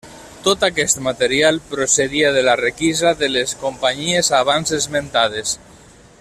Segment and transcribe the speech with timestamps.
[0.45, 5.55] Tot aquest material procedia de la requisa de les companyies abans esmentades.